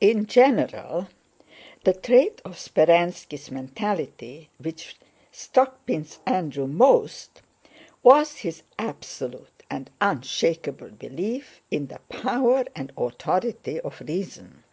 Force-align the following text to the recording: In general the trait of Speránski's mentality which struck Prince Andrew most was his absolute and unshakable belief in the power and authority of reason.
In 0.00 0.26
general 0.26 1.06
the 1.84 1.92
trait 1.94 2.42
of 2.44 2.56
Speránski's 2.56 3.52
mentality 3.52 4.50
which 4.58 4.96
struck 5.30 5.86
Prince 5.86 6.18
Andrew 6.26 6.66
most 6.66 7.40
was 8.02 8.38
his 8.38 8.64
absolute 8.80 9.62
and 9.70 9.92
unshakable 10.00 10.88
belief 10.90 11.62
in 11.70 11.86
the 11.86 12.00
power 12.08 12.64
and 12.74 12.90
authority 12.96 13.78
of 13.82 14.00
reason. 14.00 14.64